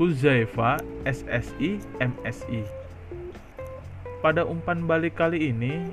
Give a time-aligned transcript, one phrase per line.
[0.00, 2.64] Huzaifa SSI MSI.
[4.24, 5.92] Pada umpan balik kali ini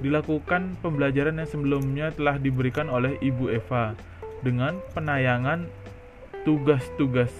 [0.00, 3.96] dilakukan pembelajaran yang sebelumnya telah diberikan oleh Ibu Eva
[4.44, 5.64] dengan penayangan
[6.44, 7.32] tugas-tugas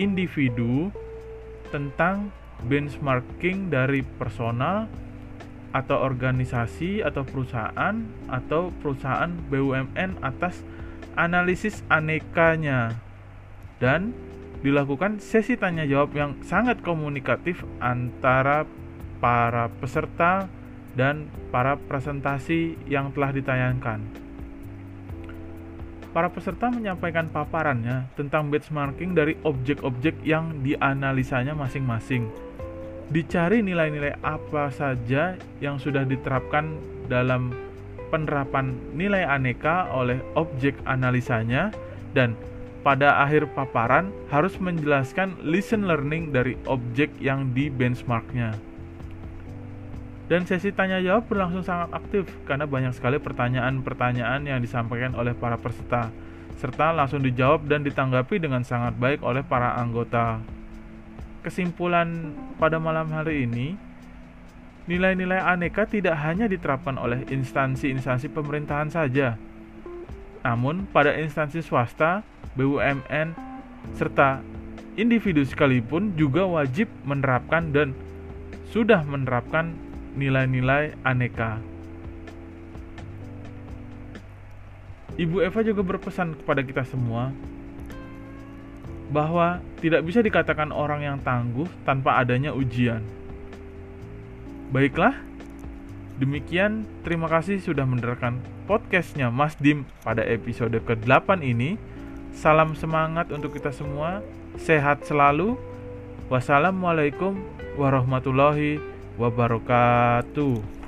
[0.00, 0.88] individu
[1.68, 2.32] tentang
[2.66, 4.90] benchmarking dari personal
[5.70, 7.94] atau organisasi atau perusahaan
[8.26, 10.66] atau perusahaan BUMN atas
[11.14, 12.98] analisis anekanya.
[13.78, 14.12] Dan
[14.60, 18.66] dilakukan sesi tanya jawab yang sangat komunikatif antara
[19.22, 20.50] para peserta
[20.98, 24.02] dan para presentasi yang telah ditayangkan.
[26.10, 32.26] Para peserta menyampaikan paparannya tentang benchmarking dari objek-objek yang dianalisanya masing-masing.
[33.10, 37.54] Dicari nilai-nilai apa saja yang sudah diterapkan dalam
[38.10, 41.70] penerapan nilai aneka oleh objek analisanya
[42.10, 42.34] dan
[42.82, 48.69] pada akhir paparan harus menjelaskan listen learning dari objek yang di benchmarknya.
[50.30, 55.58] Dan sesi tanya jawab berlangsung sangat aktif karena banyak sekali pertanyaan-pertanyaan yang disampaikan oleh para
[55.58, 56.14] peserta
[56.60, 60.38] serta langsung dijawab dan ditanggapi dengan sangat baik oleh para anggota.
[61.40, 63.80] Kesimpulan pada malam hari ini,
[64.84, 69.40] nilai-nilai aneka tidak hanya diterapkan oleh instansi-instansi pemerintahan saja,
[70.44, 72.20] namun pada instansi swasta,
[72.60, 73.32] BUMN,
[73.96, 74.44] serta
[75.00, 77.96] individu sekalipun juga wajib menerapkan dan
[78.68, 79.72] sudah menerapkan
[80.14, 81.60] nilai-nilai aneka.
[85.20, 87.28] Ibu Eva juga berpesan kepada kita semua
[89.10, 93.02] bahwa tidak bisa dikatakan orang yang tangguh tanpa adanya ujian.
[94.70, 95.18] Baiklah,
[96.22, 98.38] demikian terima kasih sudah mendengarkan
[98.70, 101.74] podcastnya Mas Dim pada episode ke-8 ini.
[102.30, 104.22] Salam semangat untuk kita semua,
[104.54, 105.58] sehat selalu.
[106.30, 107.34] Wassalamualaikum
[107.74, 108.89] warahmatullahi
[109.20, 110.79] wabarakatuh.